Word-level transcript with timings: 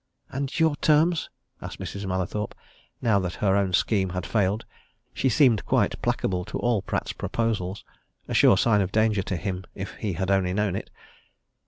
"And 0.31 0.59
your 0.59 0.75
terms?" 0.77 1.29
asked 1.61 1.79
Mrs. 1.79 2.07
Mallathorpe. 2.07 2.55
Now 3.03 3.19
that 3.19 3.35
her 3.35 3.55
own 3.55 3.71
scheme 3.71 4.09
had 4.09 4.25
failed, 4.25 4.65
she 5.13 5.29
seemed 5.29 5.63
quite 5.67 6.01
placable 6.01 6.43
to 6.45 6.57
all 6.57 6.81
Pratt's 6.81 7.13
proposals 7.13 7.85
a 8.27 8.33
sure 8.33 8.57
sign 8.57 8.81
of 8.81 8.91
danger 8.91 9.21
to 9.21 9.37
him 9.37 9.63
if 9.75 9.93
he 9.97 10.13
had 10.13 10.31
only 10.31 10.55
known 10.55 10.75
it. 10.75 10.89